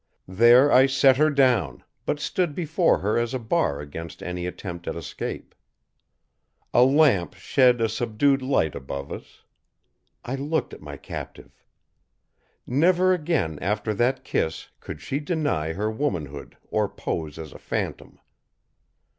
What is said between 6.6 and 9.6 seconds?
A lamp shed a subdued light above us.